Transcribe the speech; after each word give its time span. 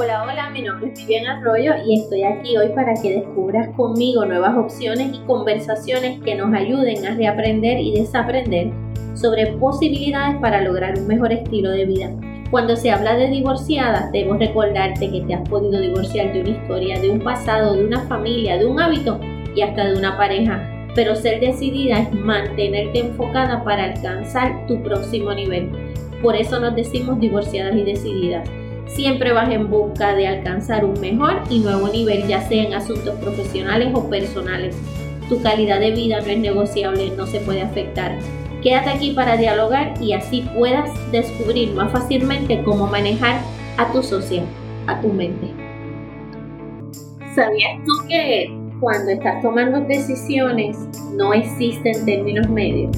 Hola, 0.00 0.22
hola, 0.22 0.50
mi 0.50 0.62
nombre 0.62 0.92
es 0.92 1.00
Vivian 1.00 1.26
Arroyo 1.26 1.72
y 1.84 1.98
estoy 1.98 2.22
aquí 2.22 2.56
hoy 2.56 2.68
para 2.68 2.94
que 2.94 3.14
descubras 3.14 3.68
conmigo 3.74 4.24
nuevas 4.24 4.56
opciones 4.56 5.12
y 5.12 5.26
conversaciones 5.26 6.20
que 6.20 6.36
nos 6.36 6.54
ayuden 6.54 7.04
a 7.04 7.16
reaprender 7.16 7.80
y 7.80 7.96
desaprender 7.98 8.70
sobre 9.14 9.48
posibilidades 9.54 10.40
para 10.40 10.62
lograr 10.62 10.96
un 10.96 11.08
mejor 11.08 11.32
estilo 11.32 11.72
de 11.72 11.84
vida. 11.84 12.10
Cuando 12.52 12.76
se 12.76 12.92
habla 12.92 13.16
de 13.16 13.26
divorciadas, 13.26 14.12
debo 14.12 14.34
recordarte 14.34 15.10
que 15.10 15.22
te 15.22 15.34
has 15.34 15.48
podido 15.48 15.80
divorciar 15.80 16.32
de 16.32 16.42
una 16.42 16.50
historia, 16.50 17.00
de 17.00 17.10
un 17.10 17.18
pasado, 17.18 17.74
de 17.74 17.84
una 17.84 18.02
familia, 18.02 18.56
de 18.56 18.66
un 18.66 18.80
hábito 18.80 19.18
y 19.56 19.62
hasta 19.62 19.84
de 19.84 19.98
una 19.98 20.16
pareja. 20.16 20.64
Pero 20.94 21.16
ser 21.16 21.40
decidida 21.40 21.98
es 21.98 22.12
mantenerte 22.12 23.00
enfocada 23.00 23.64
para 23.64 23.86
alcanzar 23.86 24.64
tu 24.68 24.80
próximo 24.80 25.34
nivel. 25.34 25.72
Por 26.22 26.36
eso 26.36 26.60
nos 26.60 26.76
decimos 26.76 27.18
divorciadas 27.18 27.74
y 27.74 27.82
decididas 27.82 28.48
siempre 28.88 29.32
vas 29.32 29.50
en 29.50 29.70
busca 29.70 30.14
de 30.14 30.26
alcanzar 30.26 30.84
un 30.84 31.00
mejor 31.00 31.42
y 31.50 31.60
nuevo 31.60 31.88
nivel, 31.88 32.26
ya 32.26 32.40
sea 32.42 32.64
en 32.64 32.74
asuntos 32.74 33.14
profesionales 33.20 33.90
o 33.94 34.08
personales. 34.08 34.76
Tu 35.28 35.40
calidad 35.42 35.78
de 35.80 35.92
vida 35.92 36.20
no 36.20 36.26
es 36.26 36.38
negociable, 36.38 37.12
no 37.16 37.26
se 37.26 37.40
puede 37.40 37.62
afectar. 37.62 38.18
Quédate 38.62 38.90
aquí 38.90 39.12
para 39.12 39.36
dialogar 39.36 39.94
y 40.00 40.14
así 40.14 40.44
puedas 40.56 40.90
descubrir 41.12 41.72
más 41.74 41.92
fácilmente 41.92 42.62
cómo 42.64 42.86
manejar 42.86 43.40
a 43.76 43.92
tu 43.92 44.02
socia, 44.02 44.42
a 44.86 45.00
tu 45.00 45.12
mente. 45.12 45.48
¿Sabías 47.34 47.84
tú 47.84 47.92
que 48.08 48.52
cuando 48.80 49.12
estás 49.12 49.40
tomando 49.42 49.80
decisiones 49.82 50.76
no 51.14 51.32
existen 51.34 52.04
términos 52.04 52.48
medios? 52.48 52.96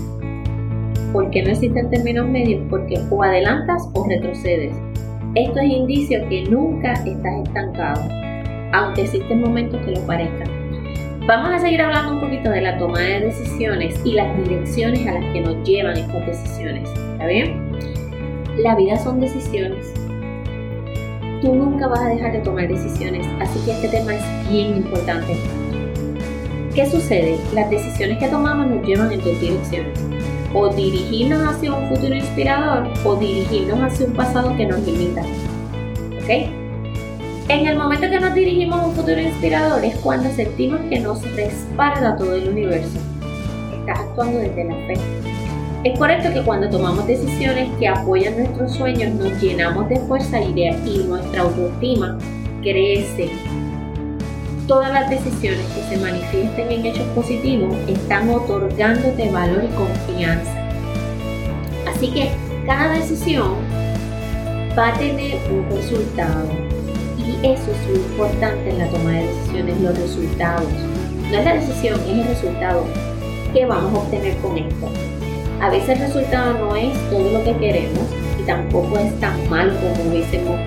¿Por 1.12 1.30
qué 1.30 1.42
no 1.42 1.50
existen 1.50 1.90
términos 1.90 2.26
medios? 2.28 2.62
Porque 2.70 2.94
o 3.10 3.22
adelantas 3.22 3.86
o 3.94 4.08
retrocedes. 4.08 4.72
Esto 5.36 5.60
es 5.60 5.70
indicio 5.70 6.28
que 6.28 6.42
nunca 6.42 6.92
estás 6.92 7.46
estancado, 7.46 8.02
aunque 8.72 9.02
existen 9.02 9.40
momentos 9.40 9.80
que 9.84 9.92
lo 9.92 10.00
parezcan. 10.04 10.48
Vamos 11.24 11.52
a 11.52 11.58
seguir 11.60 11.80
hablando 11.80 12.14
un 12.14 12.20
poquito 12.20 12.50
de 12.50 12.62
la 12.62 12.76
toma 12.78 12.98
de 12.98 13.20
decisiones 13.20 13.94
y 14.04 14.14
las 14.14 14.36
direcciones 14.36 15.06
a 15.06 15.12
las 15.12 15.32
que 15.32 15.40
nos 15.40 15.62
llevan 15.62 15.96
estas 15.96 16.26
decisiones. 16.26 16.90
¿Está 17.12 17.26
bien? 17.28 17.70
La 18.58 18.74
vida 18.74 18.96
son 18.96 19.20
decisiones. 19.20 19.94
Tú 21.42 21.54
nunca 21.54 21.86
vas 21.86 22.00
a 22.00 22.08
dejar 22.08 22.32
de 22.32 22.40
tomar 22.40 22.66
decisiones, 22.66 23.24
así 23.38 23.64
que 23.64 23.70
este 23.70 23.88
tema 23.88 24.16
es 24.16 24.50
bien 24.50 24.78
importante. 24.78 25.36
¿Qué 26.74 26.86
sucede? 26.86 27.38
Las 27.54 27.70
decisiones 27.70 28.18
que 28.18 28.26
tomamos 28.26 28.66
nos 28.66 28.84
llevan 28.84 29.12
en 29.12 29.20
dos 29.20 29.40
direcciones 29.40 30.09
o 30.54 30.68
dirigirnos 30.68 31.42
hacia 31.42 31.72
un 31.72 31.88
futuro 31.88 32.14
inspirador 32.14 32.88
o 33.04 33.16
dirigirnos 33.16 33.80
hacia 33.80 34.06
un 34.06 34.12
pasado 34.12 34.56
que 34.56 34.66
nos 34.66 34.80
limita. 34.80 35.22
¿Ok? 36.22 36.28
En 37.48 37.66
el 37.66 37.76
momento 37.76 38.08
que 38.08 38.20
nos 38.20 38.34
dirigimos 38.34 38.80
a 38.80 38.86
un 38.86 38.94
futuro 38.94 39.20
inspirador 39.20 39.84
es 39.84 39.96
cuando 39.96 40.30
sentimos 40.30 40.80
que 40.88 41.00
nos 41.00 41.20
respalda 41.34 42.16
todo 42.16 42.36
el 42.36 42.48
universo. 42.48 42.98
Estás 43.80 44.00
actuando 44.00 44.38
desde 44.38 44.64
la 44.64 44.74
fe. 44.86 44.94
Es 45.82 45.98
correcto 45.98 46.32
que 46.32 46.42
cuando 46.42 46.68
tomamos 46.68 47.06
decisiones 47.06 47.68
que 47.78 47.88
apoyan 47.88 48.36
nuestros 48.36 48.72
sueños 48.72 49.14
nos 49.14 49.40
llenamos 49.40 49.88
de 49.88 49.96
fuerza 50.00 50.40
y, 50.40 50.52
y 50.60 51.04
nuestra 51.08 51.42
autoestima 51.42 52.18
crece 52.62 53.30
todas 54.70 54.92
las 54.92 55.10
decisiones 55.10 55.66
que 55.74 55.82
se 55.82 56.00
manifiesten 56.00 56.70
en 56.70 56.86
hechos 56.86 57.06
positivos 57.08 57.76
están 57.88 58.30
otorgándote 58.30 59.28
valor 59.28 59.64
y 59.64 59.74
confianza. 59.74 60.54
Así 61.88 62.12
que 62.12 62.30
cada 62.66 62.94
decisión 62.94 63.56
va 64.78 64.90
a 64.90 64.92
tener 64.96 65.38
un 65.50 65.68
resultado. 65.76 66.46
Y 67.18 67.44
eso 67.44 67.72
es 67.72 67.88
lo 67.88 67.96
importante 67.96 68.70
en 68.70 68.78
la 68.78 68.86
toma 68.86 69.10
de 69.10 69.26
decisiones, 69.26 69.80
los 69.80 69.98
resultados. 69.98 70.68
No 71.32 71.36
es 71.36 71.44
la 71.44 71.54
decisión, 71.54 71.98
es 72.02 72.08
el 72.08 72.24
resultado. 72.28 72.84
¿Qué 73.52 73.66
vamos 73.66 73.92
a 73.92 74.02
obtener 74.04 74.36
con 74.36 74.56
esto? 74.56 74.88
A 75.60 75.68
veces 75.68 75.88
el 75.88 75.98
resultado 75.98 76.56
no 76.60 76.76
es 76.76 76.96
todo 77.10 77.28
lo 77.32 77.42
que 77.42 77.56
queremos 77.56 78.04
y 78.38 78.44
tampoco 78.44 78.98
es 78.98 79.18
tan 79.18 79.50
malo 79.50 79.72
como 79.80 80.10
hubiésemos 80.10 80.60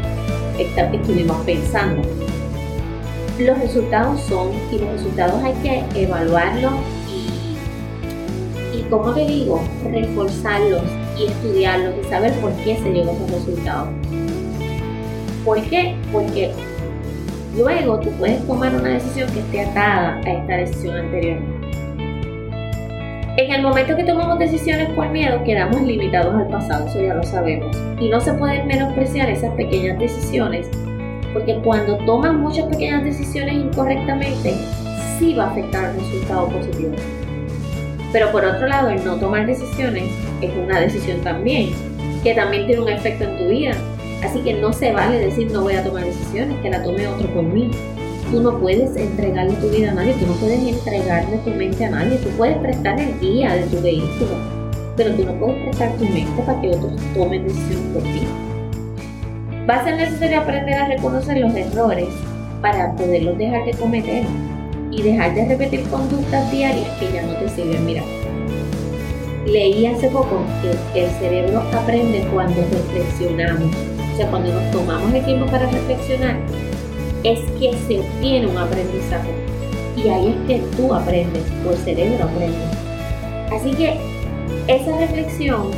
estuvimos 0.59 1.38
pensando 1.45 2.01
los 3.39 3.59
resultados 3.59 4.21
son 4.21 4.51
y 4.71 4.77
los 4.77 4.89
resultados 4.91 5.44
hay 5.44 5.53
que 5.63 6.03
evaluarlos 6.03 6.73
y, 7.09 8.77
y 8.77 8.81
como 8.89 9.11
te 9.13 9.25
digo, 9.25 9.61
reforzarlos 9.91 10.83
y 11.17 11.25
estudiarlos 11.25 11.95
y 12.01 12.09
saber 12.09 12.33
por 12.33 12.51
qué 12.63 12.77
se 12.77 12.91
llegó 12.91 13.11
a 13.11 13.13
esos 13.13 13.31
resultados. 13.31 13.89
¿Por 15.44 15.61
qué? 15.63 15.95
Porque 16.11 16.51
luego 17.57 17.99
tú 17.99 18.11
puedes 18.11 18.45
tomar 18.47 18.73
una 18.75 18.89
decisión 18.89 19.29
que 19.31 19.39
esté 19.39 19.61
atada 19.61 20.21
a 20.25 20.31
esta 20.31 20.57
decisión 20.57 20.95
anterior. 20.97 21.39
En 23.35 23.51
el 23.51 23.63
momento 23.63 23.95
que 23.95 24.03
tomamos 24.03 24.38
decisiones 24.38 24.89
por 24.91 25.09
miedo, 25.09 25.44
quedamos 25.44 25.81
limitados 25.81 26.35
al 26.35 26.47
pasado, 26.50 26.88
eso 26.88 27.01
ya 27.01 27.15
lo 27.15 27.23
sabemos. 27.23 27.75
Y 28.00 28.09
no 28.09 28.21
se 28.21 28.31
pueden 28.33 28.67
menospreciar 28.67 29.27
esas 29.27 29.51
pequeñas 29.55 29.97
decisiones 29.97 30.69
porque 31.33 31.59
cuando 31.63 31.97
tomas 32.05 32.33
muchas 32.33 32.66
pequeñas 32.67 33.03
decisiones 33.03 33.55
incorrectamente, 33.55 34.53
sí 35.17 35.33
va 35.33 35.45
a 35.45 35.51
afectar 35.51 35.85
al 35.85 35.95
resultado 35.95 36.47
positivo. 36.49 36.94
Pero 38.11 38.31
por 38.31 38.45
otro 38.45 38.67
lado, 38.67 38.89
el 38.89 39.03
no 39.03 39.16
tomar 39.16 39.47
decisiones 39.47 40.03
es 40.41 40.51
una 40.55 40.79
decisión 40.79 41.21
también, 41.21 41.71
que 42.21 42.35
también 42.35 42.67
tiene 42.67 42.81
un 42.81 42.89
efecto 42.89 43.23
en 43.23 43.38
tu 43.38 43.47
vida. 43.47 43.71
Así 44.23 44.39
que 44.39 44.53
no 44.53 44.71
se 44.71 44.94
vale 44.94 45.19
decir 45.19 45.51
no 45.51 45.61
voy 45.61 45.73
a 45.73 45.83
tomar 45.83 46.05
decisiones, 46.05 46.59
que 46.61 46.69
la 46.69 46.83
tome 46.83 47.07
otro 47.07 47.27
por 47.33 47.44
mí. 47.44 47.71
Tú 48.31 48.41
no 48.41 48.57
puedes 48.59 48.95
entregarle 48.95 49.53
tu 49.53 49.69
vida 49.69 49.91
a 49.91 49.95
nadie, 49.95 50.13
tú 50.13 50.27
no 50.27 50.33
puedes 50.33 50.59
entregarle 50.59 51.38
tu 51.38 51.50
mente 51.51 51.85
a 51.85 51.89
nadie, 51.89 52.17
tú 52.17 52.29
puedes 52.29 52.57
prestar 52.57 53.00
el 53.00 53.19
guía 53.19 53.53
de 53.53 53.63
tu 53.63 53.81
vehículo, 53.81 54.31
pero 54.95 55.13
tú 55.15 55.25
no 55.25 55.33
puedes 55.33 55.63
prestar 55.63 55.91
tu 55.97 56.05
mente 56.05 56.41
para 56.45 56.61
que 56.61 56.69
otros 56.69 56.94
tomen 57.13 57.44
decisiones 57.44 57.94
por 57.94 58.03
ti. 58.03 58.52
Va 59.69 59.75
a 59.75 59.84
ser 59.85 59.96
necesario 59.96 60.41
aprender 60.41 60.75
a 60.75 60.88
reconocer 60.88 61.38
los 61.38 61.56
errores 61.56 62.09
para 62.62 62.94
poderlos 62.96 63.38
dejar 63.38 63.63
de 63.63 63.72
cometer 63.72 64.24
y 64.91 65.01
dejar 65.01 65.34
de 65.35 65.46
repetir 65.46 65.84
conductas 65.84 66.51
diarias 66.51 66.90
que 67.00 67.13
ya 67.13 67.22
no 67.22 67.34
te 67.35 67.47
sirven. 67.47 67.85
Mira, 67.85 68.03
leí 69.46 69.85
hace 69.85 70.09
poco 70.09 70.41
que 70.94 71.06
el 71.06 71.12
cerebro 71.12 71.62
aprende 71.74 72.28
cuando 72.34 72.62
reflexionamos. 72.62 73.74
O 74.13 74.18
sea, 74.18 74.29
cuando 74.29 74.51
nos 74.51 74.72
tomamos 74.72 75.13
el 75.13 75.24
tiempo 75.24 75.46
para 75.46 75.69
reflexionar, 75.69 76.35
es 77.24 77.40
que 77.57 77.74
se 77.88 78.00
obtiene 78.00 78.47
un 78.47 78.57
aprendizaje. 78.57 79.31
Y 79.95 80.09
ahí 80.09 80.28
es 80.28 80.47
que 80.47 80.63
tú 80.75 80.94
aprendes, 80.94 81.44
tu 81.63 81.74
cerebro 81.85 82.25
aprende. 82.25 82.57
Así 83.50 83.72
que 83.72 83.97
esa 84.68 84.97
reflexión 84.97 85.72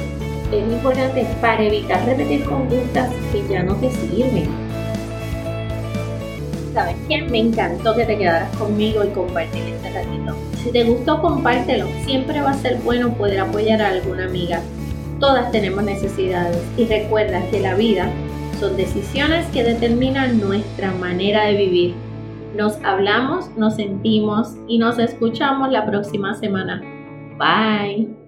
es 0.51 0.72
importante 0.72 1.28
para 1.41 1.63
evitar 1.63 2.06
repetir 2.06 2.44
conductas 2.45 3.09
que 3.31 3.47
ya 3.47 3.63
no 3.63 3.75
te 3.75 3.89
sirven. 3.91 4.47
¿Sabes 6.73 6.95
qué? 7.07 7.22
Me 7.23 7.39
encantó 7.39 7.95
que 7.95 8.06
te 8.06 8.17
quedaras 8.17 8.53
conmigo 8.57 9.03
y 9.03 9.07
compartir 9.09 9.63
este 9.63 9.91
ratito. 9.91 10.35
Si 10.61 10.72
te 10.72 10.84
gustó, 10.84 11.22
compártelo. 11.22 11.88
Siempre 12.05 12.41
va 12.41 12.51
a 12.51 12.55
ser 12.55 12.78
bueno 12.84 13.13
poder 13.13 13.39
apoyar 13.39 13.81
a 13.81 13.89
alguna 13.89 14.25
amiga. 14.25 14.61
Todas 15.19 15.51
tenemos 15.51 15.84
necesidades 15.84 16.61
y 16.75 16.85
recuerda 16.85 17.41
que 17.50 17.61
la 17.61 17.75
vida 17.75 18.09
son 18.59 18.75
decisiones 18.75 19.45
que 19.47 19.63
determinan 19.63 20.41
nuestra 20.41 20.91
manera 20.91 21.45
de 21.45 21.55
vivir. 21.55 21.95
Nos 22.55 22.78
hablamos, 22.84 23.50
nos 23.57 23.75
sentimos 23.75 24.55
y 24.67 24.78
nos 24.78 25.00
escuchamos 25.00 25.72
la 25.72 25.85
próxima 25.85 26.35
semana. 26.35 26.81
Bye. 27.38 28.24